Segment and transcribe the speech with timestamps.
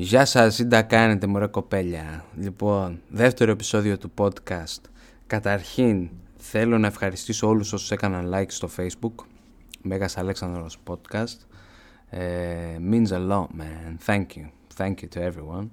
[0.00, 2.24] Γεια σας, τι τα κάνετε μωρέ κοπέλια.
[2.36, 4.80] Λοιπόν, δεύτερο επεισόδιο του podcast.
[5.26, 9.24] Καταρχήν, θέλω να ευχαριστήσω όλους όσους έκαναν like στο facebook.
[9.82, 11.36] Μέγας Αλέξανδρος podcast.
[12.08, 14.06] Ε, means a lot, man.
[14.06, 14.50] Thank you.
[14.76, 15.68] Thank you to everyone.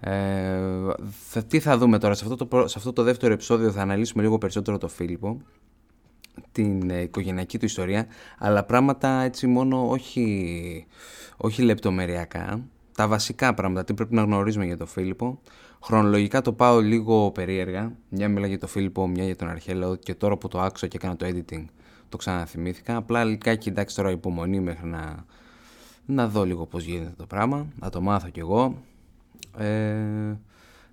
[0.00, 4.22] Ε, τι θα δούμε τώρα, σε αυτό, το, σε αυτό το δεύτερο επεισόδιο θα αναλύσουμε
[4.22, 5.40] λίγο περισσότερο το Φίλιππο
[6.52, 8.06] την ε, οικογενειακή του ιστορία
[8.38, 10.86] αλλά πράγματα έτσι μόνο όχι,
[11.36, 12.64] όχι λεπτομεριακά
[12.96, 15.40] τα βασικά πράγματα, τι πρέπει να γνωρίζουμε για τον Φίλιππο.
[15.82, 17.92] Χρονολογικά το πάω λίγο περίεργα.
[18.08, 20.96] Μια μιλά για τον Φίλιππο, μια για τον Αρχέλαο και τώρα που το άκουσα και
[20.96, 21.64] έκανα το editing
[22.14, 22.96] το ξαναθυμήθηκα.
[22.96, 25.24] Απλά λιγάκι εντάξει τώρα υπομονή μέχρι να,
[26.06, 27.66] να δω λίγο πώς γίνεται το πράγμα.
[27.80, 28.82] Να το μάθω κι εγώ.
[29.58, 30.38] Ε,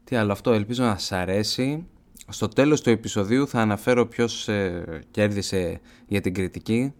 [0.04, 1.86] τι άλλο αυτό, ελπίζω να σας αρέσει.
[2.28, 6.94] Στο τέλος του επεισοδίου θα αναφέρω ποιος ε, κέρδισε για την κριτική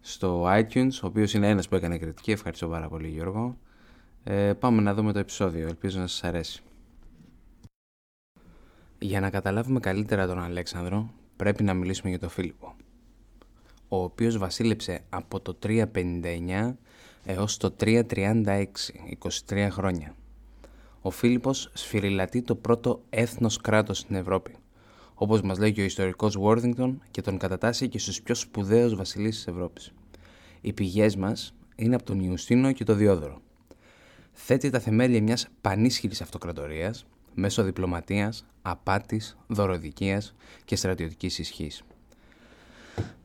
[0.00, 2.30] στο iTunes, ο οποίος είναι ένας που έκανε κριτική.
[2.30, 3.56] Ευχαριστώ πάρα πολύ Γιώργο.
[4.24, 6.62] Ε, πάμε να δούμε το επεισόδιο, ελπίζω να σας αρέσει.
[8.98, 12.74] Για να καταλάβουμε καλύτερα τον Αλέξανδρο, πρέπει να μιλήσουμε για τον Φίλιππο,
[13.88, 16.76] ο οποίος βασίλεψε από το 359
[17.24, 18.66] έως το 336,
[19.48, 20.14] 23 χρόνια.
[21.00, 24.54] Ο Φίλιππος σφυριλατεί το πρώτο έθνος κράτος στην Ευρώπη,
[25.14, 29.36] όπως μας λέει και ο ιστορικός Worthington και τον κατατάσσει και στους πιο σπουδαίους βασιλείς
[29.36, 29.92] της Ευρώπης.
[30.60, 33.40] Οι πηγές μας είναι από τον Ιουστίνο και τον Διόδωρο,
[34.32, 41.82] θέτει τα θεμέλια μιας πανίσχυρης αυτοκρατορίας μέσω διπλωματίας, απάτης, δωροδικίας και στρατιωτικής ισχύς.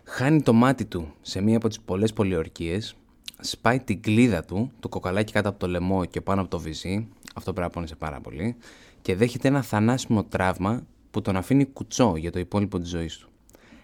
[0.04, 2.96] Χάνει το μάτι του σε μία από τις πολλές πολιορκίες,
[3.40, 7.08] σπάει την κλίδα του, το κοκαλάκι κάτω από το λαιμό και πάνω από το βυζί,
[7.36, 8.56] αυτό πρέπει να πόνεσε πάρα πολύ,
[9.02, 13.30] και δέχεται ένα θανάσιμο τραύμα που τον αφήνει κουτσό για το υπόλοιπο της ζωής του.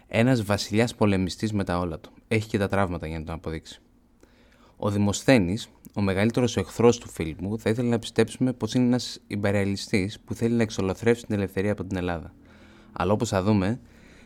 [0.08, 2.12] Ένας βασιλιάς πολεμιστής με τα όλα του.
[2.28, 3.82] Έχει και τα τραύματα για να τον αποδείξει.
[4.78, 10.20] Ο Δημοσθένης, ο μεγαλύτερος εχθρός του Φίλιππου, θα ήθελε να πιστέψουμε πως είναι ένας υπερεαλιστής
[10.20, 12.34] που θέλει να εξολοθρεύσει την ελευθερία από την Ελλάδα.
[12.92, 13.80] Αλλά όπως θα δούμε,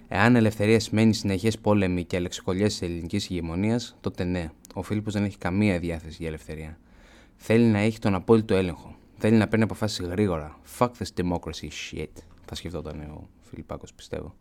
[0.08, 5.24] εάν ελευθερία σημαίνει συνεχές πόλεμοι και αλεξικολιέ της ελληνικής ηγεμονίας, τότε ναι, ο Φίλιππος δεν
[5.24, 6.78] έχει καμία διάθεση για ελευθερία.
[7.36, 8.96] Θέλει να έχει τον απόλυτο έλεγχο.
[9.18, 10.60] Θέλει να παίρνει αποφάσεις γρήγορα.
[10.78, 12.14] Fuck this democracy shit.
[12.46, 14.36] Θα σκεφτόταν ο Φιλιππάκος, πιστεύω.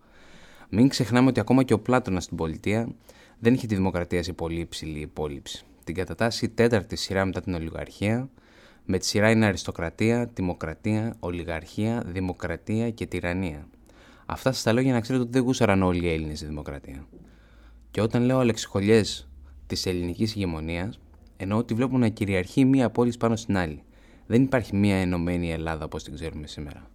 [0.68, 2.88] Μην ξεχνάμε ότι ακόμα και ο Πλάτωνας στην πολιτεία
[3.38, 8.28] δεν είχε τη δημοκρατία σε πολύ υψηλή υπόλοιψη την κατατάσσει τέταρτη σειρά μετά την ολιγαρχία.
[8.84, 13.68] Με τη σειρά είναι αριστοκρατία, δημοκρατία, ολιγαρχία, δημοκρατία και τυραννία.
[14.26, 17.06] Αυτά σας τα λέω για να ξέρετε ότι δεν γούσαραν όλοι οι Έλληνες στη δημοκρατία.
[17.90, 19.02] Και όταν λέω αλεξιχολιέ
[19.66, 20.98] της ελληνικής ηγεμονίας,
[21.36, 23.82] εννοώ ότι βλέπουμε να κυριαρχεί μία πόλη πάνω στην άλλη.
[24.26, 26.90] Δεν υπάρχει μία ενωμένη Ελλάδα όπως την ξέρουμε σήμερα.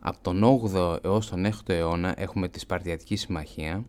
[0.00, 3.84] Από τον 8ο έως τον 6ο αιώνα έχουμε τη Σπαρτιατική Συμμαχία,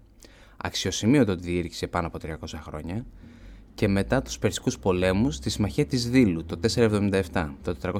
[0.57, 3.05] αξιοσημείωτο ότι διήρκησε πάνω από 300 χρόνια,
[3.81, 7.21] και μετά τους Περσικούς πολέμους τη Συμμαχία της Δήλου το 477,
[7.61, 7.93] το 477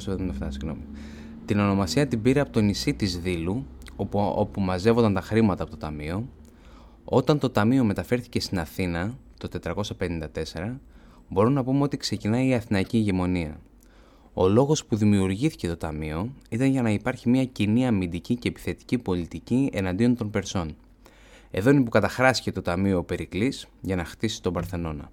[0.48, 0.82] συγγνώμη.
[1.46, 3.66] Την ονομασία την πήρε από το νησί της Δήλου
[3.96, 6.28] όπου, όπου μαζεύονταν τα χρήματα από το ταμείο.
[7.04, 9.50] Όταν το ταμείο μεταφέρθηκε στην Αθήνα το
[10.00, 10.76] 454
[11.28, 13.60] μπορούμε να πούμε ότι ξεκινάει η Αθηναϊκή ηγεμονία.
[14.34, 18.98] Ο λόγος που δημιουργήθηκε το ταμείο ήταν για να υπάρχει μια κοινή αμυντική και επιθετική
[18.98, 20.76] πολιτική εναντίον των Περσών.
[21.52, 25.12] Εδώ είναι που καταχράστηκε το ταμείο ο Περικλής για να χτίσει τον Παρθενώνα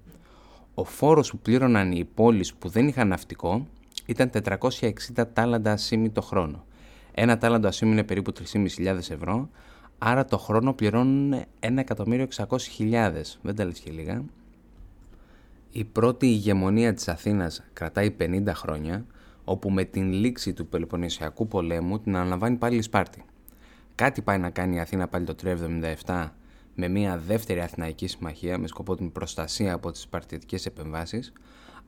[0.78, 3.66] ο φόρος που πλήρωναν οι πόλεις που δεν είχαν ναυτικό
[4.06, 6.64] ήταν 460 τάλαντα ασήμι το χρόνο.
[7.14, 9.48] Ένα τάλαντο ασήμι είναι περίπου 3.500 ευρώ,
[9.98, 13.12] άρα το χρόνο πληρώνουν 1.600.000.
[13.42, 14.24] Δεν τα λες και λίγα.
[15.70, 19.04] Η πρώτη ηγεμονία της Αθήνας κρατάει 50 χρόνια,
[19.44, 23.24] όπου με την λήξη του Πελοποννησιακού πολέμου την αναλαμβάνει πάλι η Σπάρτη.
[23.94, 25.34] Κάτι πάει να κάνει η Αθήνα πάλι το
[26.04, 26.28] 377
[26.80, 31.32] με μια δεύτερη Αθηναϊκή συμμαχία με σκοπό την προστασία από τις Σπαρτιατικές επεμβάσεις,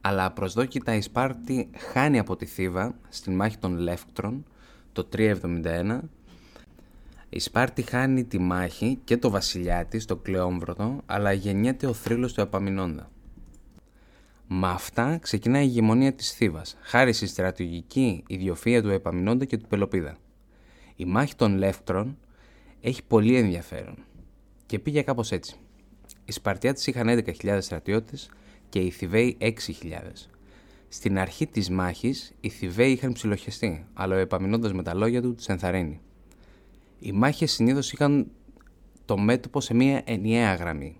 [0.01, 4.45] αλλά απροσδόκητα η Σπάρτη χάνει από τη Θήβα στην μάχη των Λεύκτρων
[4.93, 6.01] το 371.
[7.28, 12.33] Η Σπάρτη χάνει τη μάχη και το βασιλιά της, το Κλεόμβρωτο, αλλά γεννιέται ο θρύλος
[12.33, 13.11] του Επαμινόντα.
[14.47, 19.66] Με αυτά ξεκινάει η ηγεμονία της Θήβας, χάρη στη στρατηγική ιδιοφία του Επαμινόντα και του
[19.66, 20.16] Πελοπίδα.
[20.97, 22.19] Η μάχη των Λεύκτρων
[22.81, 23.97] έχει πολύ ενδιαφέρον
[24.71, 25.57] και πήγε κάπως έτσι.
[26.25, 28.31] Οι Σπαρτιάτε είχαν 11.000 στρατιώτες
[28.69, 29.51] και οι Θηβαίοι 6.000.
[30.89, 35.34] Στην αρχή της μάχης, οι Θηβαίοι είχαν ψιλοχεστεί, αλλά ο επαμεινώντας με τα λόγια του
[35.34, 36.01] του ενθαρρύνει.
[36.99, 38.31] Οι μάχες συνήθως είχαν
[39.05, 40.97] το μέτωπο σε μία ενιαία γραμμή.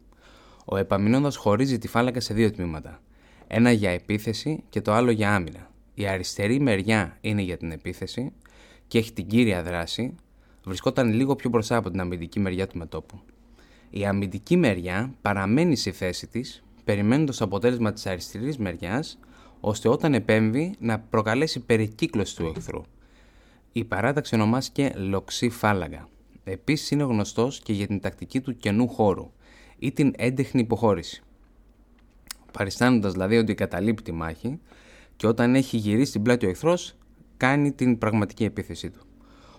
[0.65, 3.03] Ο επαμεινώντας χωρίζει τη φάλακα σε δύο τμήματα.
[3.47, 5.71] Ένα για επίθεση και το άλλο για άμυνα.
[5.95, 8.33] Η αριστερή μεριά είναι για την επίθεση
[8.87, 10.15] και έχει την κύρια δράση,
[10.65, 13.21] βρισκόταν λίγο πιο μπροστά από την αμυντική μεριά του μετόπου.
[13.91, 19.19] Η αμυντική μεριά παραμένει στη θέση της, περιμένοντας το αποτέλεσμα της αριστερής μεριάς,
[19.61, 22.83] ώστε όταν επέμβει να προκαλέσει περικύκλωση του εχθρού.
[23.73, 26.09] Η παράταξη ονομάστηκε λοξή φάλαγγα.
[26.45, 29.31] Επίσης είναι γνωστός και για την τακτική του κενού χώρου
[29.79, 31.23] ή την έντεχνη υποχώρηση.
[32.53, 34.61] Παριστάνοντας δηλαδή ότι καταλείπει τη μάχη
[35.17, 36.97] και όταν έχει γυρίσει την πλάτη ο εχθρός
[37.37, 39.01] κάνει την πραγματική επίθεσή του.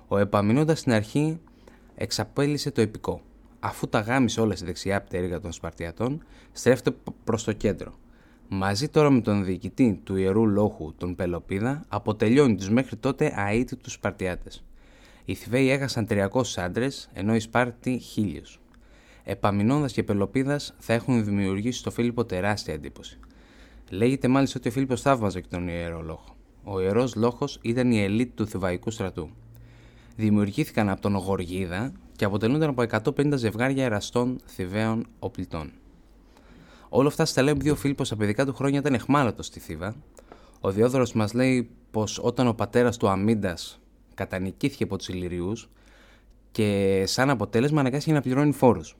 [0.07, 1.39] Ο επαμεινώντας στην αρχή
[1.95, 3.21] εξαπέλυσε το επικό.
[3.63, 7.93] Αφού τα γάμισε όλα στη δεξιά πτέρυγα των Σπαρτιατών, στρέφεται προς το κέντρο.
[8.49, 13.93] Μαζί τώρα με τον διοικητή του Ιερού Λόχου, τον Πελοπίδα, αποτελειώνει τους μέχρι τότε αίτητους
[13.93, 14.63] Σπαρτιάτες.
[15.25, 18.59] Οι Θηβαίοι έχασαν 300 άντρες, ενώ οι Σπάρτοι χίλιους.
[19.23, 23.19] Επαμεινώντας και Πελοπίδας θα έχουν δημιουργήσει στο Φίλιππο τεράστια εντύπωση.
[23.89, 26.35] Λέγεται μάλιστα ότι ο Φίλιππος θαύμαζε και τον ιερό λόγο.
[26.63, 29.29] Ο ιερός λόγο ήταν η ελίτ του Θηβαϊκού στρατού.
[30.15, 35.71] Δημιουργήθηκαν από τον Γοργίδα και αποτελούνταν από 150 ζευγάρια εραστών Θηβαίων οπλιτών.
[36.89, 39.95] Όλα αυτά στα λέει επειδή ο Φίλιππος στα παιδικά του χρόνια ήταν εχμάλωτος στη Θήβα.
[40.59, 43.57] Ο Διόδωρος μας λέει πως όταν ο πατέρας του Αμίντα
[44.13, 45.53] κατανικήθηκε από τους Ηλυριού
[46.51, 48.95] και σαν αποτέλεσμα αναγκάστηκε να πληρώνει φόρους.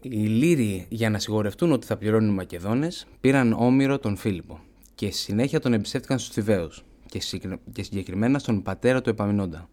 [0.00, 4.60] Οι Λύριοι για να σιγουρευτούν ότι θα πληρώνουν οι Μακεδόνες πήραν όμοιρο τον Φίλιππο
[4.94, 6.84] και συνέχεια τον εμπιστεύτηκαν στους Θηβαίους
[7.72, 9.68] και συγκεκριμένα στον πατέρα του Επαμινόντα,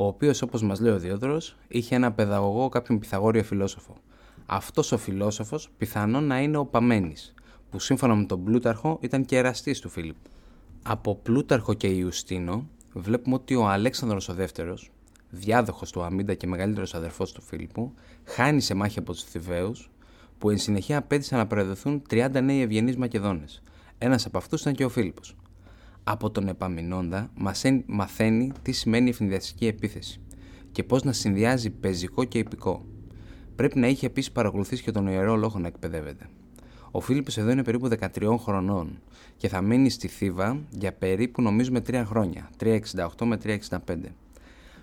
[0.00, 3.96] ο οποίος όπως μας λέει ο Διόδωρος είχε ένα παιδαγωγό κάποιον Πυθαγόριο φιλόσοφο.
[4.46, 7.34] Αυτός ο φιλόσοφος πιθανόν να είναι ο Παμένης,
[7.70, 10.30] που σύμφωνα με τον Πλούταρχο ήταν και εραστής του Φίλιππου.
[10.82, 14.90] Από Πλούταρχο και Ιουστίνο βλέπουμε ότι ο Αλέξανδρος ο δεύτερος,
[15.30, 17.92] διάδοχος του Αμίντα και μεγαλύτερος αδερφός του Φίλιππου,
[18.24, 19.90] χάνει σε μάχη από τους Θηβαίους,
[20.38, 23.62] που εν συνεχεία απέτησαν να προεδρεθούν 30 νέοι ευγενείς Μακεδόνες.
[23.98, 25.36] Ένας από αυτούς ήταν και ο Φίλιππος.
[26.10, 27.30] Από τον επαμεινώντα
[27.86, 30.20] μαθαίνει τι σημαίνει ευνηδιαστική επίθεση
[30.72, 32.84] και πώς να συνδυάζει πεζικό και υπηκό.
[33.56, 36.28] Πρέπει να είχε επίσης παρακολουθήσει και τον ιερό λόγο να εκπαιδεύεται.
[36.90, 39.00] Ο Φίλιππος εδώ είναι περίπου 13 χρονών
[39.36, 43.96] και θα μείνει στη Θήβα για περίπου νομίζουμε 3 χρόνια, 368 με 365.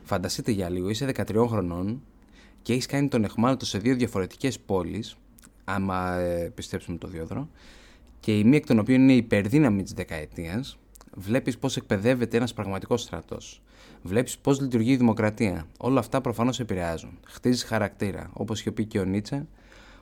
[0.04, 2.02] Φανταστείτε για λίγο, είσαι 13 χρονών
[2.62, 5.16] και έχεις κάνει τον εχμάλωτο σε δύο διαφορετικές πόλεις,
[5.64, 7.50] άμα ε, πιστέψουμε το διόδρο,
[8.20, 10.78] και η μία εκ των οποίων είναι η υπερδύναμη της δεκαετίας,
[11.16, 13.62] βλέπεις πώς εκπαιδεύεται ένας πραγματικός στρατός.
[14.02, 15.68] Βλέπεις πώς λειτουργεί η δημοκρατία.
[15.78, 17.20] Όλα αυτά προφανώς επηρεάζουν.
[17.26, 18.30] Χτίζεις χαρακτήρα.
[18.34, 19.48] Όπως είχε πει και ο Νίτσε,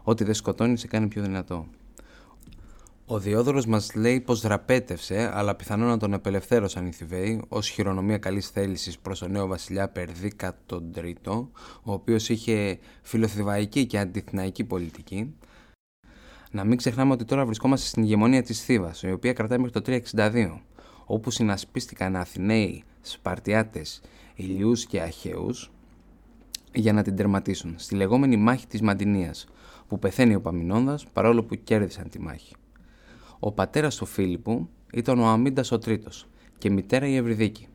[0.04, 1.68] ότι δεν σκοτώνει σε κάνει πιο δυνατό.
[3.06, 8.18] Ο Διόδωρος μας λέει πως δραπέτευσε, αλλά πιθανόν να τον απελευθέρωσαν οι Θηβαίοι ως χειρονομία
[8.18, 11.50] καλής θέλησης προς τον νέο βασιλιά Περδίκα τον Τρίτο,
[11.84, 15.36] ο οποίος είχε φιλοθηβαϊκή και αντιθναϊκή πολιτική.
[16.52, 19.82] Να μην ξεχνάμε ότι τώρα βρισκόμαστε στην ηγεμονία της Θήβας, η οποία κρατάει μέχρι το
[19.82, 20.62] 362,
[21.06, 24.02] όπου συνασπίστηκαν Αθηναίοι, Σπαρτιάτες,
[24.36, 25.72] Ηλιούς και Αχαίους
[26.74, 29.48] για να την τερματίσουν, στη λεγόμενη μάχη της Μαντινίας,
[29.88, 32.56] που πεθαίνει ο Παμινόντα παρόλο που κέρδισαν τη μάχη.
[33.40, 36.28] Ο πατέρας του Φίλιππου ήταν ο Αμίντα ο Τρίτος
[36.58, 37.68] και μητέρα η Ευρυδίκη.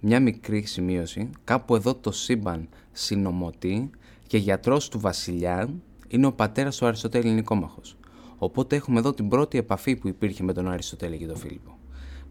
[0.00, 3.90] Μια μικρή σημείωση, κάπου εδώ το σύμπαν συνομωτεί
[4.26, 5.74] και γιατρός του βασιλιά
[6.08, 7.96] είναι ο πατέρας του Αριστοτέλη Νικόμαχος.
[8.38, 11.78] Οπότε έχουμε εδώ την πρώτη επαφή που υπήρχε με τον Αριστοτέλη και τον Φίλιππο.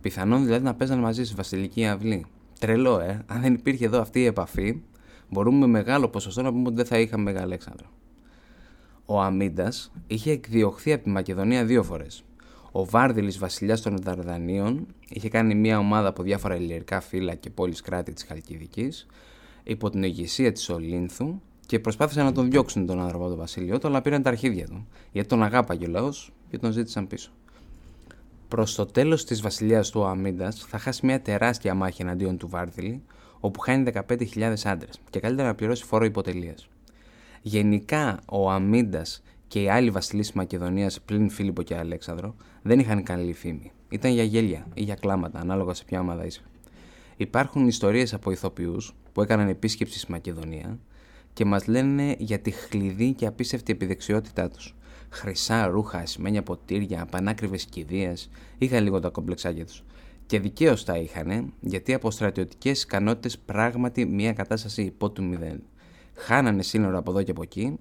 [0.01, 2.25] Πιθανόν δηλαδή να παίζαν μαζί στη Βασιλική Αυλή.
[2.59, 3.23] Τρελό, ε!
[3.27, 4.81] Αν δεν υπήρχε εδώ αυτή η επαφή,
[5.29, 7.87] μπορούμε με μεγάλο ποσοστό να πούμε ότι δεν θα είχαμε Μεγάλο Αλέξανδρο.
[9.05, 9.73] Ο Αμίντα
[10.07, 12.23] είχε εκδιωχθεί από τη Μακεδονία δύο φορές.
[12.71, 17.81] Ο Βάρδιλης βασιλιάς των Δαρδανίων είχε κάνει μια ομάδα από διάφορα ηλιρικά φύλλα και πόλεις
[17.81, 19.05] κράτη της Χαλκιδικής
[19.63, 23.87] υπό την ηγεσία της Ολύνθου και προσπάθησαν να τον διώξουν τον άνθρωπο του βασιλείο του,
[23.87, 27.31] αλλά πήραν τα αρχίδια του, γιατί τον αγάπαγε ο λαός και τον ζήτησαν πίσω.
[28.51, 33.03] Προς το τέλος της βασιλεία του Αμίντα θα χάσει μια τεράστια μάχη εναντίον του Βάρδιλη,
[33.39, 36.69] όπου χάνει 15.000 άντρες και καλύτερα να πληρώσει φόρο υποτελείας.
[37.41, 39.05] Γενικά, ο Αμίντα
[39.47, 43.71] και οι άλλοι βασιλείς της Μακεδονίας πλην Φίλιππο και Αλέξανδρο δεν είχαν καλή φήμη.
[43.89, 46.41] Ήταν για γέλια ή για κλάματα, ανάλογα σε ποια ομάδα είσαι.
[47.17, 50.79] Υπάρχουν ιστορίες από ηθοποιούς που έκαναν επίσκεψη στη Μακεδονία
[51.33, 54.75] και μας λένε για τη χλειδί και απίστευτη επιδεξιότητά τους.
[55.13, 59.83] Χρυσά ρούχα, ασημένια ποτήρια, πανάκριβες κηδείες, είχαν λίγο τα κομπλεξάκια τους.
[60.25, 65.63] Και δικαίως τα είχαν, γιατί από στρατιωτικές ικανότητες πράγματι μια κατάσταση υπό του μηδέν.
[66.13, 67.79] Χάνανε σύνορα από εδώ και από εκεί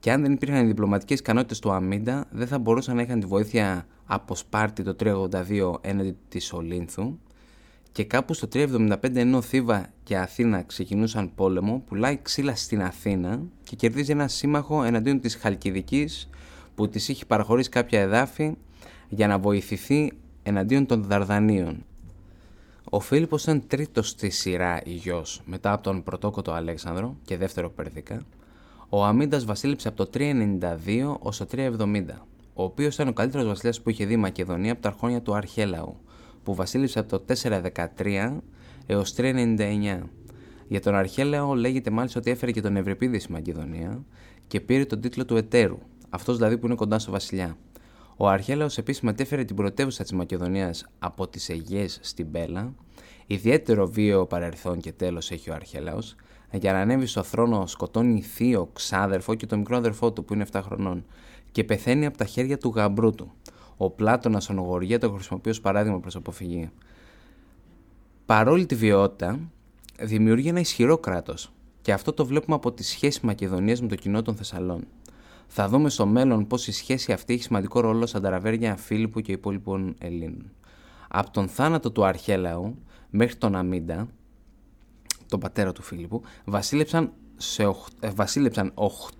[0.00, 3.26] και αν δεν υπήρχαν οι διπλωματικές ικανότητες του Αμίντα, δεν θα μπορούσαν να είχαν τη
[3.26, 7.18] βοήθεια από Σπάρτη το 382 έναντι της Ολύνθου.
[7.92, 13.76] Και κάπου στο 375 ενώ Θήβα και Αθήνα ξεκινούσαν πόλεμο, πουλάει ξύλα στην Αθήνα και
[13.76, 16.28] κερδίζει ένα σύμμαχο εναντίον της Χαλκιδικής
[16.80, 18.54] που της είχε παραχωρήσει κάποια εδάφη
[19.08, 21.84] για να βοηθηθεί εναντίον των Δαρδανίων.
[22.90, 28.22] Ο Φίλιππος ήταν τρίτος στη σειρά γιος μετά από τον πρωτόκοτο Αλέξανδρο και δεύτερο Περδίκα
[28.88, 32.02] ο Αμίντα βασίλεψε από το 392 ως το 370.
[32.54, 35.34] ο οποίος ήταν ο καλύτερος βασιλιάς που είχε δει η Μακεδονία από τα αρχόνια του
[35.34, 35.96] Αρχέλαου,
[36.42, 37.24] που βασίλειψε από το
[37.96, 38.40] 413
[38.86, 40.00] έως 399.
[40.68, 44.04] Για τον Αρχέλαο λέγεται μάλιστα ότι έφερε και τον Ευρυπίδη στη Μακεδονία
[44.46, 45.78] και πήρε τον τίτλο του Ετέρου,
[46.10, 47.56] αυτός δηλαδή που είναι κοντά στο βασιλιά.
[48.16, 52.74] Ο Αρχέλαος επίσης μετέφερε την πρωτεύουσα της Μακεδονίας από τις Αιγαίες στην Πέλα.
[53.26, 56.14] Ιδιαίτερο βίαιο παρελθόν και τέλος έχει ο Αρχέλαος.
[56.52, 60.46] Για να ανέβει στο θρόνο, σκοτώνει θείο, ξάδερφο και το μικρό αδερφό του που είναι
[60.52, 61.04] 7 χρονών
[61.52, 63.32] και πεθαίνει από τα χέρια του γαμπρού του.
[63.76, 66.70] Ο Πλάτωνας ο Νογοργία το χρησιμοποιεί ως παράδειγμα προς αποφυγή.
[68.26, 69.38] Παρόλη τη βιαιότητα,
[70.00, 71.52] δημιουργεί ένα ισχυρό κράτος
[71.82, 74.86] και αυτό το βλέπουμε από τη σχέση Μακεδονίας με το κοινό των Θεσσαλών.
[75.52, 79.32] Θα δούμε στο μέλλον πώς η σχέση αυτή έχει σημαντικό ρόλο σαν ταραβέρια Φίλιππου και
[79.32, 80.50] υπόλοιπων Ελλήνων.
[81.08, 82.78] Από τον θάνατο του Αρχέλαου
[83.10, 84.08] μέχρι τον Αμίντα,
[85.28, 87.62] τον πατέρα του Φίλιππου, βασίλεψαν, σε
[88.00, 88.72] ε, βασίλεψαν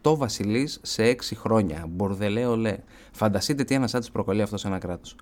[0.02, 1.86] 8 βασιλείς σε 6 χρόνια.
[1.88, 2.78] Μπορδελέ λέ.
[3.12, 5.16] Φανταστείτε τι ανασάτης προκαλεί αυτό σε ένα κράτος.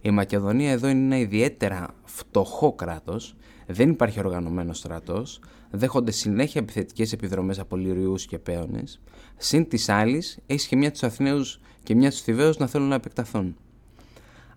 [0.00, 5.40] Η Μακεδονία εδώ είναι ένα ιδιαίτερα φτωχό κράτος, δεν υπάρχει οργανωμένος στρατός,
[5.70, 9.00] δέχονται συνέχεια επιθετικές επιδρομές από λυριούς και πέονες,
[9.36, 12.94] συν της άλλης έχεις και μια τους Αθηναίους και μια τους Θηβαίους να θέλουν να
[12.94, 13.56] επεκταθούν.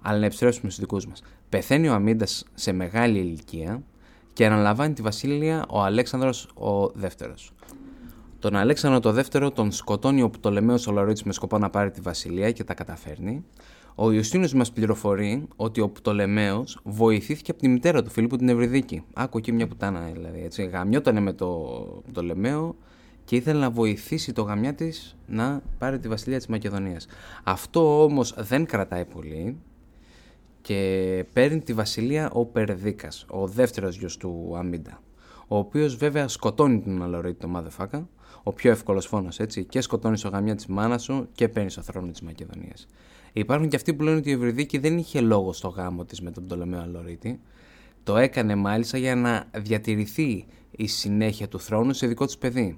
[0.01, 1.21] Αλλά να επιστρέψουμε στους δικούς μας.
[1.49, 3.83] Πεθαίνει ο Αμίντα σε μεγάλη ηλικία
[4.33, 7.51] και αναλαμβάνει τη βασίλεια ο Αλέξανδρος ο δεύτερος.
[8.39, 12.51] Τον Αλέξανδρο το δεύτερο τον σκοτώνει ο Πτολεμαίος Ολαρίτης με σκοπό να πάρει τη βασιλεία
[12.51, 13.45] και τα καταφέρνει.
[13.95, 19.03] Ο Ιωστίνος μας πληροφορεί ότι ο Πτολεμαίος βοηθήθηκε από τη μητέρα του Φίλιππου την Ευρυδίκη.
[19.13, 20.41] Άκου εκεί μια πουτάνα δηλαδή.
[20.43, 20.65] Έτσι.
[20.65, 21.47] Γαμιότανε με το
[22.11, 22.75] Πτολεμαίο
[23.25, 27.07] και ήθελε να βοηθήσει το γαμιά της να πάρει τη βασιλεία της Μακεδονίας.
[27.43, 29.57] Αυτό όμως δεν κρατάει πολύ
[30.61, 35.01] και παίρνει τη βασιλεία ο Περδίκας, ο δεύτερος γιος του Αμίντα,
[35.47, 38.07] ο οποίος βέβαια σκοτώνει την Αλωρίτη το Μαδεφάκα,
[38.43, 41.81] ο πιο εύκολος φόνος έτσι, και σκοτώνει στο γαμιά της μάνας σου και παίρνει στο
[41.81, 42.87] θρόνο της Μακεδονίας.
[43.33, 46.31] Υπάρχουν και αυτοί που λένε ότι η Ευρυδίκη δεν είχε λόγο στο γάμο της με
[46.31, 47.39] τον Πτολεμαίο Αλωρίτη,
[48.03, 52.77] το έκανε μάλιστα για να διατηρηθεί η συνέχεια του θρόνου σε δικό της παιδί.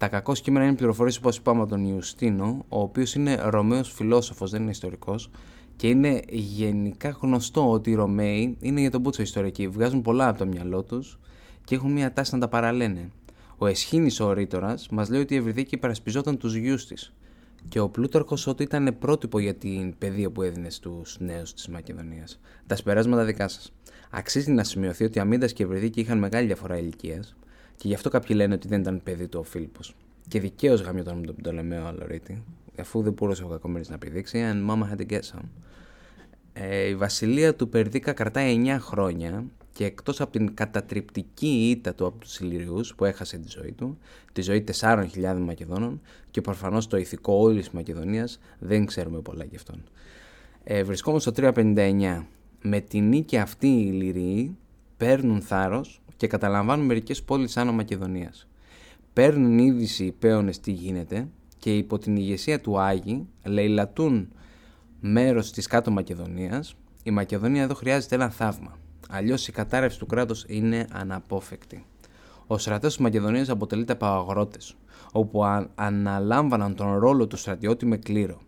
[0.00, 4.50] Τα κακό κείμενα είναι πληροφορίες όπω είπαμε από τον Ιουστίνο, ο οποίος είναι Ρωμαίος φιλόσοφος,
[4.50, 5.30] δεν είναι ιστορικός,
[5.76, 9.68] και είναι γενικά γνωστό ότι οι Ρωμαίοι είναι για τον Μπούτσο ιστορικοί.
[9.68, 11.18] Βγάζουν πολλά από το μυαλό τους
[11.64, 13.10] και έχουν μια τάση να τα παραλένε.
[13.58, 17.12] Ο Εσχήνης ο Ρήτορας μας λέει ότι η Ευρυδίκη υπερασπιζόταν τους γιους της.
[17.68, 22.40] Και ο Πλούταρχος ότι ήταν πρότυπο για την παιδεία που έδινε στους νέους της Μακεδονίας.
[22.66, 23.72] Τα συμπεράσματα δικά σας.
[24.10, 27.36] Αξίζει να σημειωθεί ότι Αμίντα και Ευρυδίκη είχαν μεγάλη διαφορά ηλικίας
[27.80, 29.94] και γι' αυτό κάποιοι λένε ότι δεν ήταν παιδί του ο Φίλιππος.
[30.28, 32.42] Και δικαίως γαμιόταν με τον Πτολεμαίο Αλωρίτη,
[32.78, 35.44] αφού δεν μπορούσε ο Κακομοίρης να πηδήξει, and mama had to get some.
[36.52, 42.06] Ε, η βασιλεία του Περδίκα κρατάει 9 χρόνια και εκτός από την κατατριπτική ήττα του
[42.06, 43.98] από τους Ηλυριούς που έχασε τη ζωή του,
[44.32, 49.56] τη ζωή 4.000 Μακεδόνων και προφανώς το ηθικό όλης της Μακεδονίας δεν ξέρουμε πολλά γι'
[49.56, 49.82] αυτόν.
[50.64, 52.26] Ε, βρισκόμαστε στο 359.
[52.62, 54.56] Με την νίκη αυτή οι Ηλυριοί
[54.96, 58.46] παίρνουν θάρρος και καταλαμβάνουν μερικές πόλεις άνω Μακεδονίας.
[59.12, 64.28] Παίρνουν είδηση οι πέονες τι γίνεται και υπό την ηγεσία του Άγη λαιλατούν
[65.00, 66.74] μέρος της κάτω Μακεδονίας.
[67.02, 68.78] Η Μακεδονία εδώ χρειάζεται ένα θαύμα.
[69.10, 71.84] Αλλιώς η κατάρρευση του κράτους είναι αναπόφευκτη.
[72.46, 74.76] Ο στρατός της Μακεδονίας αποτελείται από αγρότες,
[75.12, 75.40] όπου
[75.74, 78.40] αναλάμβαναν τον ρόλο του στρατιώτη με κλήρο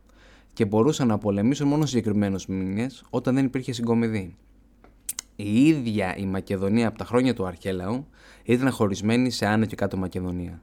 [0.52, 4.36] και μπορούσαν να πολεμήσουν μόνο συγκεκριμένους μήνες όταν δεν υπήρχε συγκομιδή
[5.36, 8.06] η ίδια η Μακεδονία από τα χρόνια του Αρχέλαου
[8.44, 10.62] ήταν χωρισμένη σε Άνω και Κάτω Μακεδονία.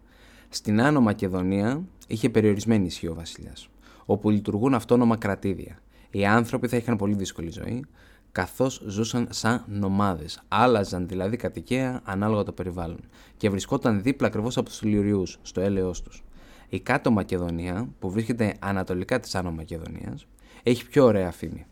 [0.50, 3.70] Στην Άνω Μακεδονία είχε περιορισμένη ισχύ ο βασιλιάς,
[4.06, 5.80] όπου λειτουργούν αυτόνομα κρατήδια.
[6.10, 7.86] Οι άνθρωποι θα είχαν πολύ δύσκολη ζωή,
[8.32, 10.42] καθώς ζούσαν σαν νομάδες.
[10.48, 13.00] Άλλαζαν δηλαδή κατοικία ανάλογα το περιβάλλον
[13.38, 16.24] και βρισκόταν δίπλα ακριβώς από τους Λιουριούς, στο έλεος τους.
[16.70, 20.28] Η Κάτω Μακεδονία, που βρίσκεται ανατολικά της Άνω Μακεδονίας,
[20.64, 21.66] έχει πιο ωραία φήμη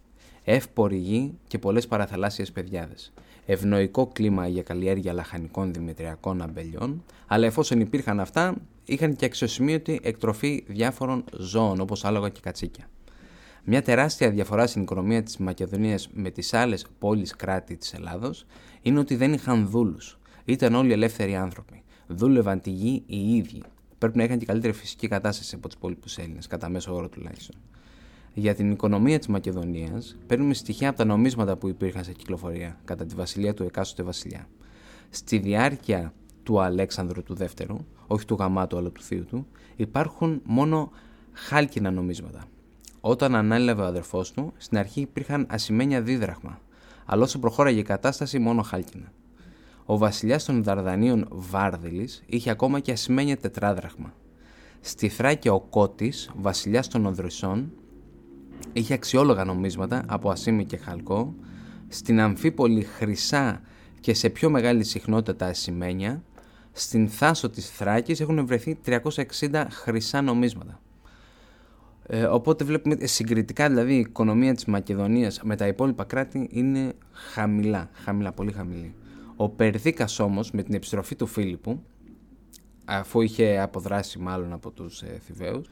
[0.49, 2.95] εύπορη γη και πολλές παραθαλάσσιες πεδιάδε.
[3.45, 10.63] Ευνοϊκό κλίμα για καλλιέργεια λαχανικών δημητριακών αμπελιών, αλλά εφόσον υπήρχαν αυτά, είχαν και αξιοσημείωτη εκτροφή
[10.67, 12.89] διάφορων ζώων όπως άλογα και κατσίκια.
[13.63, 18.45] Μια τεράστια διαφορά στην οικονομία της Μακεδονίας με τις άλλες πόλεις κράτη της Ελλάδος
[18.81, 20.19] είναι ότι δεν είχαν δούλους.
[20.45, 21.83] Ήταν όλοι ελεύθεροι άνθρωποι.
[22.07, 23.63] Δούλευαν τη γη οι ίδιοι.
[23.97, 27.55] Πρέπει να είχαν και καλύτερη φυσική κατάσταση από τους υπόλοιπους Έλληνες, κατά μέσο όρο τουλάχιστον.
[28.37, 33.05] Για την οικονομία της Μακεδονίας παίρνουμε στοιχεία από τα νομίσματα που υπήρχαν σε κυκλοφορία κατά
[33.05, 34.47] τη βασιλεία του εκάστοτε βασιλιά.
[35.09, 36.13] Στη διάρκεια
[36.43, 37.77] του Αλέξανδρου του δεύτερου,
[38.07, 40.91] όχι του γαμάτου αλλά του θείου του, υπάρχουν μόνο
[41.33, 42.43] χάλκινα νομίσματα.
[43.01, 46.61] Όταν ανέλαβε ο αδερφός του, στην αρχή υπήρχαν ασημένια δίδραχμα,
[47.05, 49.11] αλλά όσο προχώραγε η κατάσταση μόνο χάλκινα.
[49.85, 54.13] Ο βασιλιάς των Δαρδανίων Βάρδηλη είχε ακόμα και ασημένια τετράδραχμα.
[54.79, 57.71] Στη Θράκη ο Κώτης, βασιλιάς των Οδρυσών,
[58.73, 61.35] είχε αξιόλογα νομίσματα από ασίμι και χαλκό,
[61.87, 63.61] στην Αμφίπολη χρυσά
[63.99, 66.23] και σε πιο μεγάλη συχνότητα τα ασημένια,
[66.71, 70.79] στην Θάσο της Θράκης έχουν βρεθεί 360 χρυσά νομίσματα.
[72.09, 77.89] Ε, οπότε βλέπουμε συγκριτικά δηλαδή η οικονομία της Μακεδονίας με τα υπόλοιπα κράτη είναι χαμηλά,
[77.93, 78.93] χαμηλά, πολύ χαμηλή.
[79.35, 81.83] Ο Περδίκας όμως με την επιστροφή του Φίλιππου,
[82.85, 85.69] αφού είχε αποδράσει μάλλον από τους ε, Θηβαίους,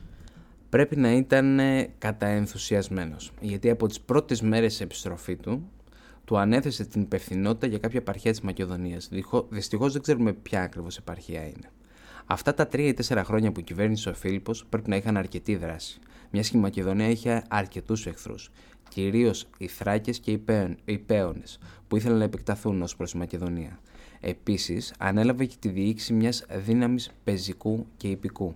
[0.69, 3.31] πρέπει να ήταν ε, καταενθουσιασμένος.
[3.41, 5.69] Γιατί από τις πρώτες μέρες της επιστροφή του,
[6.25, 9.09] του ανέθεσε την υπευθυνότητα για κάποια επαρχία της Μακεδονίας.
[9.49, 11.69] Δυστυχώς δεν ξέρουμε ποια ακριβώς επαρχία είναι.
[12.25, 15.99] Αυτά τα τρία ή τέσσερα χρόνια που κυβέρνησε ο Φίλιππος πρέπει να είχαν αρκετή δράση.
[16.31, 18.51] Μιας και η Μακεδονία είχε αρκετούς εχθρούς,
[18.89, 20.31] κυρίως οι Θράκες και
[20.85, 23.79] οι Πέονες, που ήθελαν να επεκταθούν ως προς τη Μακεδονία.
[24.19, 28.55] Επίσης, ανέλαβε και τη διοίκηση μιας δύναμης πεζικού και υπηκού.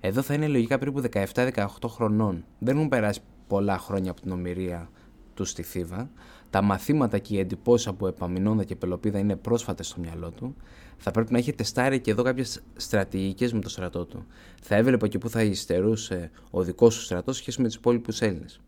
[0.00, 1.02] Εδώ θα είναι λογικά περίπου
[1.34, 2.44] 17-18 χρονών.
[2.58, 4.90] Δεν έχουν περάσει πολλά χρόνια από την ομοιρία
[5.34, 6.10] του στη Θήβα.
[6.50, 10.56] Τα μαθήματα και οι εντυπώσεις από Επαμινόντα και Πελοπίδα είναι πρόσφατες στο μυαλό του.
[10.96, 14.26] Θα πρέπει να έχει τεστάρει και εδώ κάποιες στρατηγικές με το στρατό του.
[14.62, 18.60] Θα έβλεπε και πού θα υστερούσε ο δικός του στρατός σχέση με τους υπόλοιπους Έλληνες.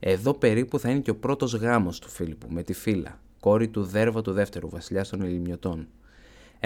[0.00, 3.82] Εδώ περίπου θα είναι και ο πρώτος γάμος του Φίλιππου με τη Φύλλα, κόρη του
[3.82, 5.88] Δέρβα του Δεύτερου, βασιλιά των Ελληνιωτών.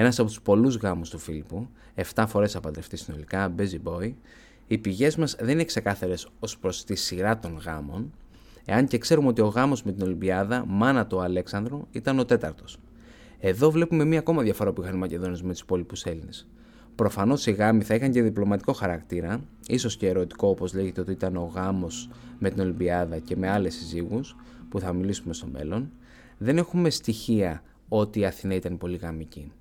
[0.00, 4.12] Ένας από τους πολλούς γάμους του Φίλιππου, 7 φορές απαντρευτεί συνολικά, busy boy,
[4.66, 8.12] οι πηγές μας δεν είναι ξεκάθαρες ως προς τη σειρά των γάμων,
[8.64, 12.78] εάν και ξέρουμε ότι ο γάμος με την Ολυμπιάδα, μάνα του Αλέξανδρου, ήταν ο τέταρτος.
[13.38, 16.48] Εδώ βλέπουμε μία ακόμα διαφορά που είχαν οι Μακεδόνες με τους υπόλοιπους Έλληνες.
[16.94, 21.36] Προφανώς οι γάμοι θα είχαν και διπλωματικό χαρακτήρα, ίσως και ερωτικό όπως λέγεται ότι ήταν
[21.36, 24.36] ο γάμος με την Ολυμπιάδα και με άλλες συζύγους,
[24.68, 25.90] που θα μιλήσουμε στο μέλλον.
[26.38, 29.52] Δεν έχουμε στοιχεία ότι η Αθηνά ήταν πολυγαμική.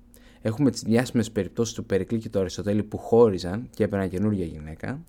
[0.42, 5.00] Έχουμε τις διάσημες περιπτώσεις του Περικλή και του Αριστοτέλη που χώριζαν και έπαιρναν καινούργια γυναίκα.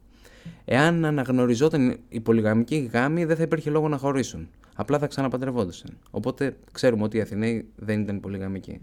[0.65, 4.47] Εάν αναγνωριζόταν η πολυγαμική γάμη, δεν θα υπήρχε λόγο να χωρίσουν.
[4.75, 5.97] Απλά θα ξαναπαντρευόντουσαν.
[6.11, 8.81] Οπότε ξέρουμε ότι οι Αθηναίοι δεν ήταν πολυγαμικοί.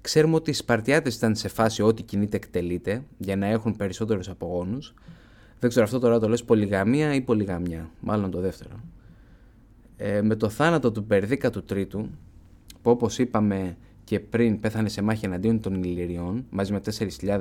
[0.00, 4.94] Ξέρουμε ότι οι Σπαρτιάτες ήταν σε φάση ό,τι κινείται εκτελείται για να έχουν περισσότερους απογόνους.
[5.58, 7.90] Δεν ξέρω αυτό τώρα το λες πολυγαμία ή πολυγαμιά.
[8.00, 8.80] Μάλλον το δεύτερο.
[9.96, 12.08] Ε, με το θάνατο του Περδίκα του Τρίτου,
[12.82, 13.76] που όπως είπαμε
[14.12, 17.38] και πριν πέθανε σε μάχη εναντίον των Ηλυριών μαζί με 4.000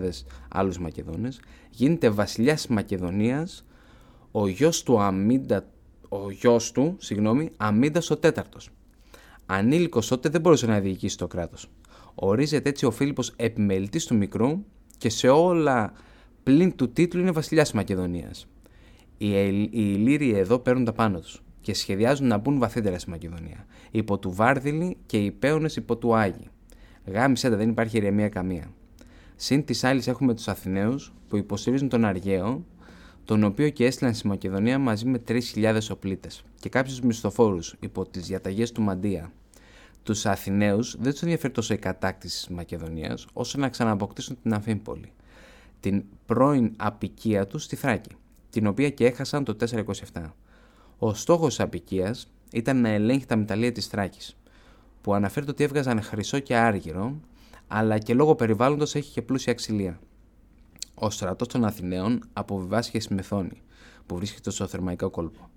[0.49, 3.65] άλλους Μακεδόνες, γίνεται βασιλιάς Μακεδονίας
[4.31, 5.65] ο γιος του Αμίντα,
[6.09, 8.69] ο γιος του, συγγνώμη, Αμίντας ο τέταρτος.
[9.45, 11.69] Ανήλικος τότε δεν μπορούσε να διοικήσει το κράτος.
[12.15, 14.63] Ορίζεται έτσι ο Φίλιππος επιμελητής του μικρού
[14.97, 15.93] και σε όλα
[16.43, 18.47] πλην του τίτλου είναι βασιλιάς Μακεδονίας.
[19.17, 23.65] Οι, οι Ηλύριοι εδώ παίρνουν τα πάνω τους και σχεδιάζουν να μπουν βαθύτερα στη Μακεδονία.
[23.91, 26.49] Υπό του Βάρδιλη και οι Πέονε υπό του Άγιοι.
[27.05, 28.71] Γάμισε τα, δεν υπάρχει ηρεμία καμία.
[29.35, 32.65] Συν της άλλης έχουμε τους Αθηναίους που υποστηρίζουν τον Αργαίο,
[33.25, 38.27] τον οποίο και έστειλαν στη Μακεδονία μαζί με 3.000 οπλίτες και κάποιους μισθοφόρους υπό τις
[38.27, 39.31] διαταγές του Μαντία.
[40.03, 45.11] Τους Αθηναίους δεν τους ενδιαφέρει τόσο η κατάκτηση της Μακεδονίας, όσο να ξαναποκτήσουν την Αφήμπολη,
[45.79, 48.15] την πρώην απικία τους στη Θράκη,
[48.49, 49.55] την οποία και έχασαν το
[50.13, 50.33] 427.
[50.97, 54.37] Ο στόχος της απικίας ήταν να ελέγχει τα μεταλλεία της Θράκης,
[55.01, 57.19] που αναφέρεται ότι έβγαζαν χρυσό και άργυρο,
[57.67, 59.99] αλλά και λόγω περιβάλλοντος έχει και πλούσια ξυλία.
[60.93, 63.61] Ο στρατός των Αθηναίων αποβιβάστηκε στη Μεθόνη,
[64.05, 65.49] που βρίσκεται στο θερμαϊκό κόλπο.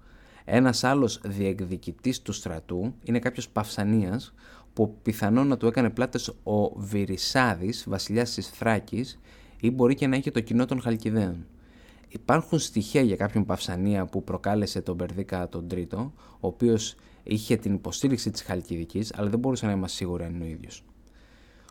[0.45, 4.35] Ένας άλλος διεκδικητής του στρατού είναι κάποιος Παυσανίας,
[4.73, 9.21] που πιθανόν να του έκανε πλάτες ο Βυρισάδης, βασιλιάς της Θράκης,
[9.61, 11.47] ή μπορεί και να είχε το κοινό των Χαλκιδαίων.
[12.09, 17.75] Υπάρχουν στοιχεία για κάποιον Παυσανία που προκάλεσε τον Περδίκα τον Τρίτο, ο οποίος είχε την
[17.75, 20.85] υποστήριξη της Χαλκιδικής, αλλά δεν μπορούσε να είμαστε σίγουροι αν είναι ο ίδιος.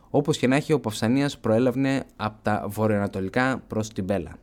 [0.09, 4.37] Όπως και να έχει, ο Παυσανίας προέλαβε από τα βορειοανατολικά προς την Πέλα.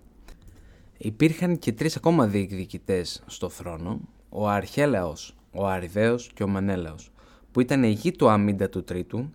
[0.99, 7.11] Υπήρχαν και τρεις ακόμα διεκδικητές στο θρόνο, ο Αρχέλαος, ο Αριδαίος και ο Μανέλαος,
[7.53, 9.31] που ήταν γη του Αμίντα του Τρίτου,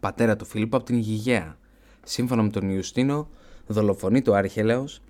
[0.00, 1.56] πατέρα του Φίλιππου από την Γηγαία.
[2.04, 3.28] Σύμφωνα με τον Ιουστίνο,
[3.66, 5.00] δολοφονεί το Αρχέλαος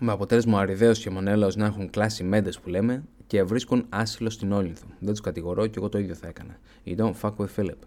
[0.00, 3.86] με αποτέλεσμα ο Αριδαίος και ο Μονέλαος να έχουν κλάσει μέντε που λέμε και βρίσκουν
[3.88, 4.86] άσυλο στην Όλυνθο.
[4.98, 6.58] Δεν τους κατηγορώ και εγώ το ίδιο θα έκανα.
[6.86, 7.78] You don't fuck with Philip.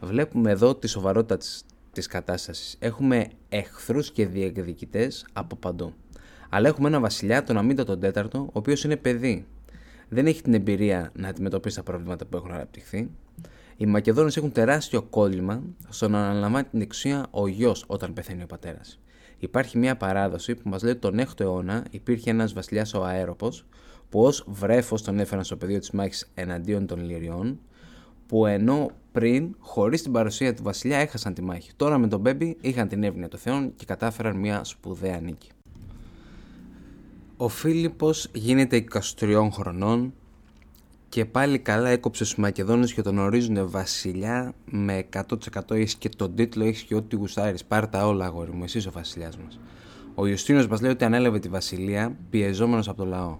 [0.00, 2.76] Βλέπουμε εδώ τη σοβαρότητα της, της κατάστασης.
[2.78, 5.92] Έχουμε εχθρούς και διεκδικητές από παντού.
[6.48, 9.46] Αλλά έχουμε ένα βασιλιά, τον Αμίντα τον Τέταρτο, ο οποίος είναι παιδί.
[10.08, 13.10] Δεν έχει την εμπειρία να αντιμετωπίσει τα προβλήματα που έχουν αναπτυχθεί.
[13.76, 18.46] Οι Μακεδόνες έχουν τεράστιο κόλλημα στο να αναλαμβάνει την εξουσία ο γιος όταν πεθαίνει ο
[18.46, 19.00] πατέρας.
[19.40, 23.66] Υπάρχει μια παράδοση που μας λέει ότι τον 6ο αιώνα υπήρχε ένας βασιλιάς ο Αέροπος,
[24.08, 27.58] που ως βρέφος τον έφεραν στο πεδίο της μάχης εναντίον των Λυριών,
[28.26, 31.70] που ενώ πριν, χωρίς την παρουσία του βασιλιά, έχασαν τη μάχη.
[31.76, 35.48] Τώρα με τον Μπέμπι είχαν την εύνοια των Θεών και κατάφεραν μια σπουδαία νίκη.
[37.36, 38.84] Ο Φίλιππος γίνεται
[39.18, 40.14] 23 χρονών
[41.10, 46.34] και πάλι καλά έκοψε στους Μακεδόνες και τον ορίζουν βασιλιά με 100% έχεις και τον
[46.34, 47.64] τίτλο, έχεις και ό,τι γουστάρεις.
[47.64, 49.60] Πάρ' τα όλα αγόρι μου, εσύ ο βασιλιάς μας.
[50.14, 53.38] Ο Ιουστίνος μας λέει ότι ανέλαβε τη βασιλεία πιεζόμενος από το λαό.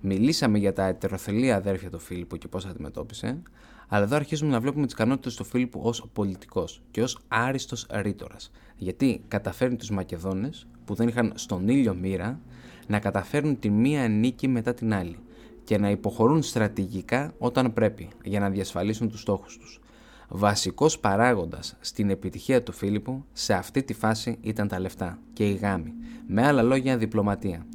[0.00, 3.42] Μιλήσαμε για τα ετεροθελή αδέρφια του Φίλιππου και πώς αντιμετώπισε,
[3.88, 8.50] αλλά εδώ αρχίζουμε να βλέπουμε τις ικανότητες του Φίλιππου ως πολιτικός και ως άριστος ρήτορας.
[8.76, 12.40] Γιατί καταφέρνει τους Μακεδόνες, που δεν είχαν στον ήλιο μοίρα,
[12.86, 15.18] να καταφέρουν τη μία νίκη μετά την άλλη
[15.66, 19.80] και να υποχωρούν στρατηγικά όταν πρέπει για να διασφαλίσουν τους στόχους τους.
[20.28, 25.52] Βασικός παράγοντας στην επιτυχία του Φίλιππου σε αυτή τη φάση ήταν τα λεφτά και η
[25.54, 25.92] γάμη.
[26.26, 27.66] Με άλλα λόγια διπλωματία.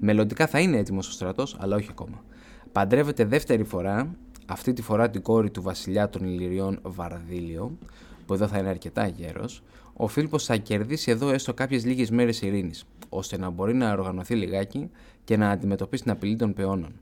[0.00, 2.24] Μελλοντικά θα είναι έτοιμος ο στρατός, αλλά όχι ακόμα.
[2.72, 4.14] Παντρεύεται δεύτερη φορά,
[4.46, 7.78] αυτή τη φορά την κόρη του βασιλιά των Ηλυριών Βαρδίλιο,
[8.26, 12.42] που εδώ θα είναι αρκετά γέρος, ο Φίλιππος θα κερδίσει εδώ έστω κάποιες λίγες μέρες
[12.42, 14.90] ειρήνης, ώστε να μπορεί να οργανωθεί λιγάκι
[15.24, 16.92] και να αντιμετωπίσει την απειλή των πεώνων.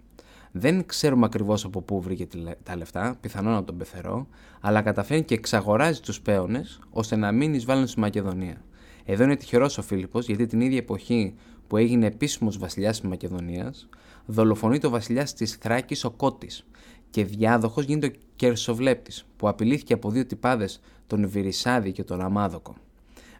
[0.53, 2.27] Δεν ξέρουμε ακριβώς από πού βρήκε
[2.63, 4.27] τα λεφτά, πιθανόν από τον Πεθερό,
[4.61, 8.65] αλλά καταφέρει και εξαγοράζει τους πέονες ώστε να μην εισβάλλουν στη Μακεδονία.
[9.05, 11.35] Εδώ είναι τυχερός ο Φίλιππος γιατί την ίδια εποχή
[11.67, 13.89] που έγινε επίσημος βασιλιάς της Μακεδονίας,
[14.27, 16.67] δολοφονεί το βασιλιά της Θράκης ο Κώτης
[17.11, 22.75] και διάδοχος γίνεται ο Κερσοβλέπτης, που απειλήθηκε από δύο τυπάδες, τον Βυρισάδη και τον Αμάδοκο.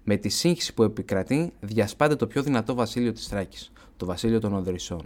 [0.05, 4.55] Με τη σύγχυση που επικρατεί, διασπάται το πιο δυνατό βασίλειο της Θράκης, το βασίλειο των
[4.55, 5.03] Οδρυσσών.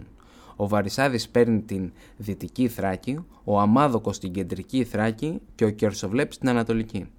[0.55, 6.49] Ο Βαρισάδης παίρνει την δυτική Θράκη, ο Αμάδοκος την κεντρική Θράκη και ο Κερσοβλέπης την
[6.49, 7.09] ανατολική.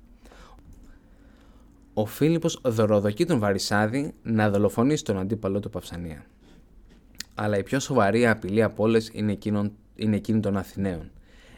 [1.94, 6.24] Ο Φίλιππος δωροδοκεί τον Βαρισάδη να δολοφονήσει τον αντίπαλό του Παυσανία.
[7.34, 9.38] Αλλά η πιο σοβαρή απειλή από όλες είναι,
[9.94, 11.10] είναι εκείνη των Αθηναίων.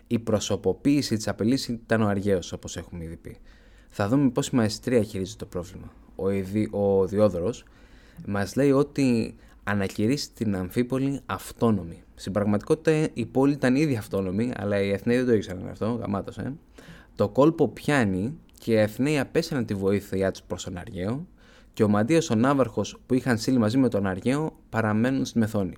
[0.07, 3.37] Η προσωποποίηση της απειλής ήταν ο Αργαίος, όπως έχουμε ήδη πει.
[3.89, 5.93] Θα δούμε πώς η μαεστρία χειρίζεται το πρόβλημα.
[6.17, 6.69] Ο, Ιδι...
[6.71, 7.65] ο Διόδωρος
[8.27, 9.37] μας λέει ότι
[9.71, 12.03] ανακηρύσει την Αμφίπολη αυτόνομη.
[12.15, 16.39] Στην πραγματικότητα η πόλη ήταν ήδη αυτόνομη, αλλά οι Αθηναίοι δεν το ήξεραν αυτό, γαμάτος,
[16.39, 16.53] ε.
[17.15, 21.27] Το κόλπο πιάνει και οι Αθηναίοι απέσαιναν τη βοήθειά τους προς τον Αργαίο
[21.73, 25.75] και ο Μαντίας ο Ναύαρχος που είχαν στείλει μαζί με τον Αργαίο παραμένουν στη Μεθόνη.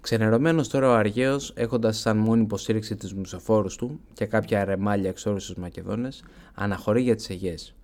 [0.00, 5.38] Ξενερωμένος τώρα ο Αργαίος, έχοντας σαν μόνη υποστήριξη τους μουσοφόρου του και κάποια ρεμάλια εξόρου
[5.38, 7.74] στου Μακεδόνες, αναχωρεί για τις Αιγαίες.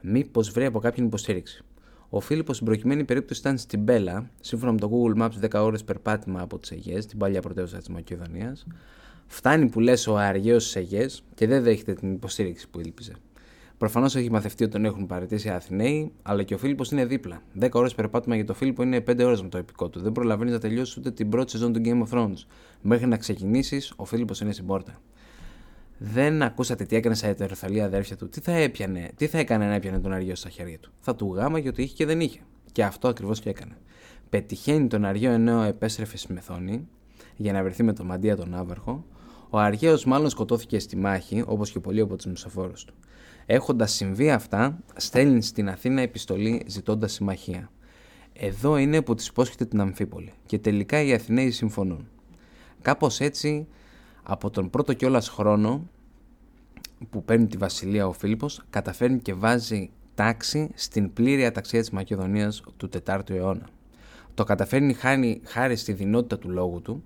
[0.00, 1.64] Μήπως βρει από κάποιον υποστήριξη.
[2.16, 5.84] Ο Φίλιππος στην προκειμένη περίπτωση ήταν στην Μπέλα, σύμφωνα με το Google Maps 10 ώρες
[5.84, 8.66] περπάτημα από τις Αιγαίες, την παλιά πρωτεύουσα της Μακεδονίας.
[9.26, 13.12] Φτάνει που λες ο Αργαίος στις Αιγαίες και δεν δέχεται την υποστήριξη που ήλπιζε.
[13.78, 17.42] Προφανώς έχει μαθευτεί ότι τον έχουν παραιτήσει οι Αθηναίοι, αλλά και ο Φίλιππος είναι δίπλα.
[17.60, 20.00] 10 ώρες περπάτημα για το Φίλιππο είναι 5 ώρες με το επικό του.
[20.00, 22.46] Δεν προλαβαίνεις να τελειώσεις ούτε την πρώτη σεζόν του Game of Thrones.
[22.80, 25.00] Μέχρι να ξεκινήσεις, ο Φίλιππος είναι στην πόρτα.
[25.98, 28.28] Δεν ακούσατε τι έκανε στα ετεροθαλή αδέρφια του.
[28.28, 30.92] Τι θα έπιανε, τι θα έκανε να έπιανε τον Αργαίο στα χέρια του.
[31.00, 32.40] Θα του γάμα γιατί είχε και δεν είχε.
[32.72, 33.76] Και αυτό ακριβώς και έκανε.
[34.30, 36.88] Πετυχαίνει τον Αργαίο ενώ επέστρεφε στη Μεθόνη
[37.36, 39.04] για να βρεθεί με τον Μαντία τον Άβαρχο.
[39.50, 42.94] Ο Αργαίο μάλλον σκοτώθηκε στη μάχη, όπως και πολλοί από τους μισοφόρους του.
[43.46, 47.70] Έχοντας συμβεί αυτά, στέλνει στην Αθήνα επιστολή ζητώντας συμμαχία.
[48.32, 52.08] Εδώ είναι που της υπόσχεται την Αμφίπολη και τελικά οι Αθηναίοι συμφωνούν.
[52.82, 53.66] Κάπως έτσι,
[54.24, 55.88] από τον πρώτο κιόλας χρόνο
[57.10, 62.62] που παίρνει τη βασιλεία ο Φίλιππος καταφέρνει και βάζει τάξη στην πλήρη αταξία της Μακεδονίας
[62.76, 63.68] του 4ου αιώνα.
[64.34, 67.02] Το καταφέρνει χάρη, χάρη στη δυνότητα του λόγου του,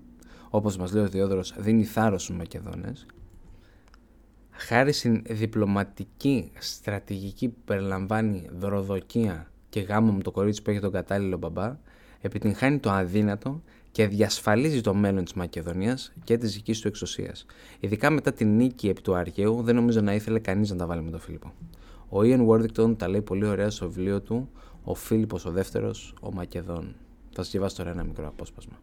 [0.50, 3.07] όπως μας λέει ο Διόδωρος δίνει θάρρος στους Μακεδόνες,
[4.50, 10.92] χάρη στην διπλωματική στρατηγική που περιλαμβάνει δωροδοκία και γάμο με το κορίτσι που έχει τον
[10.92, 11.76] κατάλληλο μπαμπά,
[12.20, 17.46] επιτυγχάνει το αδύνατο και διασφαλίζει το μέλλον της Μακεδονίας και της δικής του εξουσίας.
[17.81, 21.03] Ειδικά μετά την νίκη επί του Αργαίου δεν νομίζω να ήθελε κανείς να τα βάλει
[21.03, 21.53] με τον Φίλιππο.
[22.09, 24.51] Ο Ιαν Worthington τα λέει πολύ ωραία στο βιβλίο του
[24.83, 26.94] «Ο Φίλιππος ο δεύτερος, ο Μακεδόν».
[27.31, 28.81] Θα σας διαβάσω τώρα ένα μικρό απόσπασμα.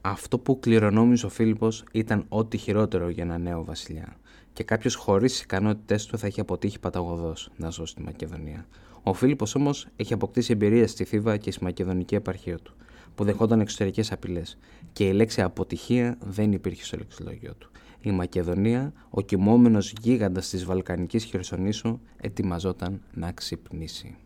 [0.00, 4.16] Αυτό που κληρονόμησε ο Φίλιππος ήταν ό,τι χειρότερο για ένα νέο βασιλιά
[4.52, 8.66] και κάποιος χωρίς τι ικανότητές του θα έχει αποτύχει παταγωδός να ζώσει στη Μακεδονία.
[9.02, 12.74] Ο Φίλιππος όμως έχει αποκτήσει εμπειρία στη Θήβα και στη μακεδονική επαρχία του
[13.14, 14.58] που δεχόταν εξωτερικές απειλές,
[14.92, 17.70] και η λέξη αποτυχία δεν υπήρχε στο λεξιλόγιο του.
[18.00, 24.16] Η Μακεδονία, ο κοιμόμενος γίγαντας της Βαλκανικής Χερσονήσου, ετοιμαζόταν να ξυπνήσει.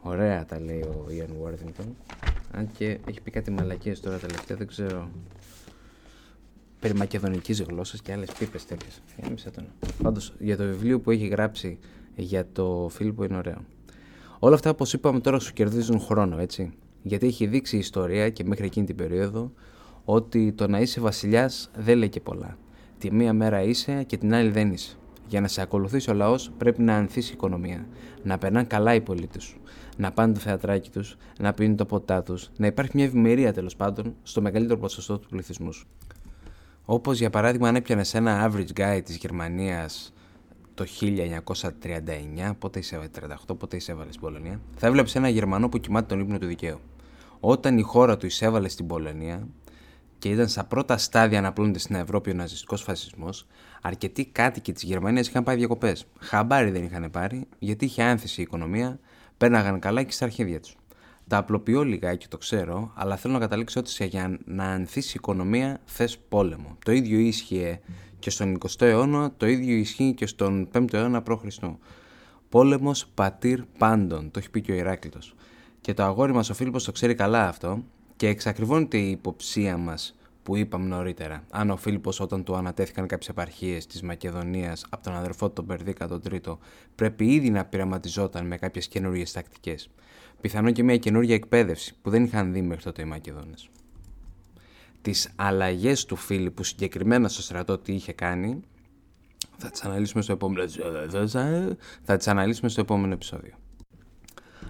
[0.00, 1.86] Ωραία τα λέει ο Ιαν Worthington.
[2.50, 5.08] Αν και έχει πει κάτι μαλακίες τώρα τελευταία, δεν ξέρω.
[6.80, 9.02] Περί μακεδονικής γλώσσας και άλλες πίπες τέτοιες.
[9.22, 9.64] Γέμισε τον.
[10.02, 11.78] Πάντως για το βιβλίο που έχει γράψει
[12.16, 13.64] για το Φίλιππο είναι ωραίο.
[14.38, 16.72] Όλα αυτά, όπως είπαμε, τώρα σου κερδίζουν χρόνο, έτσι
[17.06, 19.52] γιατί έχει δείξει η ιστορία και μέχρι εκείνη την περίοδο
[20.04, 22.56] ότι το να είσαι βασιλιάς δεν λέει και πολλά.
[22.98, 24.96] Τη μία μέρα είσαι και την άλλη δεν είσαι.
[25.28, 27.86] Για να σε ακολουθήσει ο λαός, πρέπει να ανθίσει η οικονομία.
[28.22, 29.60] Να περνάνε καλά οι πολίτες σου.
[29.96, 33.76] Να πάνε το θεατράκι τους, να πίνουν το ποτά τους, να υπάρχει μια ευημερία τέλος
[33.76, 35.86] πάντων στο μεγαλύτερο ποσοστό του πληθυσμού σου.
[36.84, 40.12] Όπως για παράδειγμα, αν έπιανες ένα average guy της Γερμανίας
[40.74, 43.08] το 1939, πότε είσαι
[43.48, 46.78] 38, πότε εισέβαλε στην Πολωνία, θα έβλεψε ένα Γερμανό που κοιμάται τον ύπνο του δικαίου.
[47.46, 49.48] Όταν η χώρα του εισέβαλε στην Πολωνία
[50.18, 53.46] και ήταν στα πρώτα στάδια να απλώνεται στην Ευρώπη ο ναζιστικός φασισμός,
[53.82, 56.06] αρκετοί κάτοικοι της Γερμανίας είχαν πάει διακοπές.
[56.18, 58.98] Χαμπάρι δεν είχαν πάρει, γιατί είχε άνθηση η οικονομία,
[59.36, 60.76] πέρναγαν καλά και στα αρχίδια τους.
[61.28, 65.80] Τα απλοποιώ λιγάκι, το ξέρω, αλλά θέλω να καταλήξω ότι για να ανθίσει η οικονομία
[65.84, 66.76] θες πόλεμο.
[66.84, 67.80] Το ίδιο ίσχυε
[68.18, 71.44] και στον 20ο αιώνα, το ίδιο ισχύει και στον 5ο αιώνα π.Χ.
[72.48, 75.20] Πόλεμος πατήρ πάντων, το έχει πει και ο Ηράκλειο.
[75.84, 77.84] Και το αγόρι μας ο Φίλιππος το ξέρει καλά αυτό
[78.16, 81.44] και εξακριβώνεται η υποψία μας που είπαμε νωρίτερα.
[81.50, 85.66] Αν ο Φίλιππος όταν του ανατέθηκαν κάποιες επαρχίες της Μακεδονίας από τον αδερφό του τον
[85.66, 86.58] Περδίκα τον Τρίτο,
[86.94, 89.90] πρέπει ήδη να πειραματιζόταν με κάποιες καινούριες τακτικές.
[90.40, 93.68] Πιθανόν και μια καινούργια εκπαίδευση που δεν είχαν δει μέχρι τότε οι Μακεδόνες.
[95.02, 98.60] Τις αλλαγές του Φίλιππου συγκεκριμένα στο στρατό τι είχε κάνει
[99.56, 100.68] θα τι αναλύσουμε στο επόμενο,
[102.02, 103.54] θα τις αναλύσουμε στο επόμενο επεισόδιο.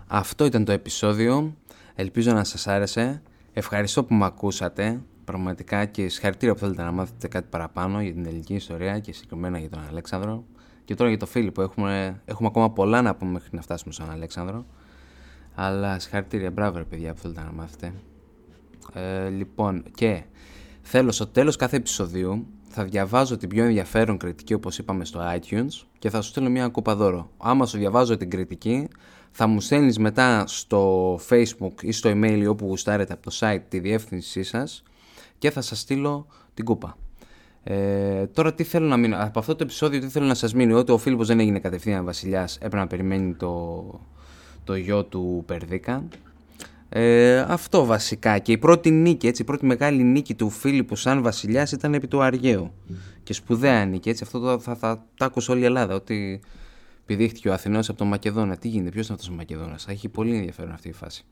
[0.07, 1.57] Αυτό ήταν το επεισόδιο.
[1.95, 3.23] Ελπίζω να σας άρεσε.
[3.53, 5.01] Ευχαριστώ που με ακούσατε.
[5.25, 9.59] Πραγματικά και συγχαρητήρια που θέλετε να μάθετε κάτι παραπάνω για την ελληνική ιστορία και συγκεκριμένα
[9.59, 10.45] για τον Αλέξανδρο.
[10.85, 11.63] Και τώρα για τον Φίλιππο.
[11.63, 14.67] Έχουμε, έχουμε ακόμα πολλά να πούμε μέχρι να φτάσουμε στον Αλέξανδρο.
[15.55, 17.93] Αλλά συγχαρητήρια, μπράβο ρε παιδιά που θέλετε να μάθετε.
[18.93, 20.23] Ε, λοιπόν, και
[20.83, 25.87] θέλω στο τέλος κάθε επεισοδίου θα διαβάζω την πιο ενδιαφέρον κριτική όπως είπαμε στο iTunes
[25.99, 27.31] και θα σου στείλω μια κούπα δώρο.
[27.37, 28.89] Άμα σου διαβάζω την κριτική
[29.37, 33.63] θα μου στέλνεις μετά στο facebook ή στο email ή όπου γουστάρετε από το site
[33.69, 34.83] τη διεύθυνσή σας
[35.39, 36.97] και θα σας στείλω την κούπα.
[37.63, 40.73] Ε, τώρα τι θέλω να μείνω, από αυτό το επεισόδιο τι θέλω να σας μείνει,
[40.73, 43.85] ότι ο Φίλιππος δεν έγινε κατευθείαν βασιλιάς, έπρεπε να περιμένει το,
[44.65, 46.09] το γιο του Περδίκα.
[46.89, 51.23] Ε, αυτό βασικά και η πρώτη νίκη, έτσι, η πρώτη μεγάλη νίκη του Φίλιππου σαν
[51.23, 52.73] βασιλιάς ήταν επί του Αργαίου
[53.23, 56.41] και σπουδαία νίκη, έτσι, αυτό το, θα, θα, θα, άκουσε όλη η Ελλάδα, ότι
[57.07, 58.57] πηδήχτηκε ο Αθηνός από τον Μακεδόνα.
[58.57, 61.25] Τι γίνεται, ποιος είναι αυτός ο Μακεδόνας, έχει πολύ ενδιαφέρον αυτή η φάση.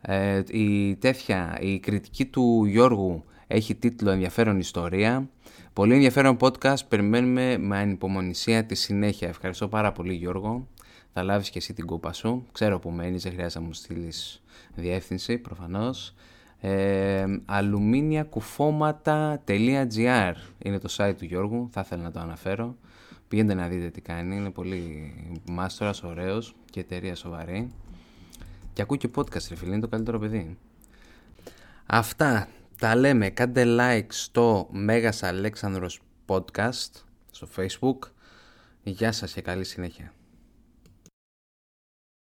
[0.00, 5.28] Ε, η τέτοια, η κριτική του Γιώργου έχει τίτλο Ενδιαφέρον Ιστορία.
[5.72, 9.28] Πολύ ενδιαφέρον podcast, περιμένουμε με ανυπομονησία τη συνέχεια.
[9.28, 10.66] Ευχαριστώ πάρα πολύ Γιώργο
[11.12, 12.46] θα λάβεις και εσύ την κούπα σου.
[12.52, 14.42] Ξέρω που μένεις, δεν χρειάζεται να μου στείλεις
[14.74, 16.14] διεύθυνση προφανώς.
[16.60, 22.76] Ε, αλουμίνιακουφώματα.gr είναι το site του Γιώργου, θα ήθελα να το αναφέρω.
[23.28, 25.14] Πηγαίνετε να δείτε τι κάνει, είναι πολύ
[25.48, 27.70] μάστορας, ωραίος και εταιρεία σοβαρή.
[28.72, 30.58] Και ακούει και podcast ρε φίλε, είναι το καλύτερο παιδί.
[31.86, 36.90] Αυτά τα λέμε, κάντε like στο Μέγας Αλέξανδρος Podcast
[37.30, 37.98] στο facebook.
[38.82, 40.12] Γεια σας και καλή συνέχεια.